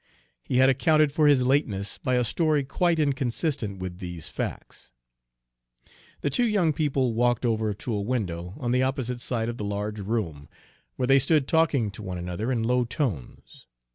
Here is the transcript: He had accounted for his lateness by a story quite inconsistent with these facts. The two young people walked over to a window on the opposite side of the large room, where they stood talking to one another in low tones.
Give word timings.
He 0.43 0.57
had 0.57 0.67
accounted 0.67 1.11
for 1.11 1.27
his 1.27 1.43
lateness 1.45 1.99
by 1.99 2.15
a 2.15 2.23
story 2.23 2.63
quite 2.63 2.97
inconsistent 2.97 3.77
with 3.77 3.99
these 3.99 4.29
facts. 4.29 4.93
The 6.21 6.31
two 6.31 6.47
young 6.47 6.73
people 6.73 7.13
walked 7.13 7.45
over 7.45 7.71
to 7.71 7.93
a 7.93 8.01
window 8.01 8.55
on 8.57 8.71
the 8.71 8.81
opposite 8.81 9.21
side 9.21 9.47
of 9.47 9.57
the 9.57 9.63
large 9.63 9.99
room, 9.99 10.49
where 10.95 11.05
they 11.05 11.19
stood 11.19 11.47
talking 11.47 11.91
to 11.91 12.01
one 12.01 12.17
another 12.17 12.51
in 12.51 12.63
low 12.63 12.83
tones. 12.83 13.67